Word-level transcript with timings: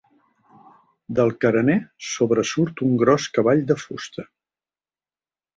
Del 1.19 1.33
carener 1.45 1.75
sobresurt 2.13 2.83
un 2.89 2.97
gros 3.05 3.29
cavall 3.39 3.65
de 3.73 3.81
fusta. 3.85 4.27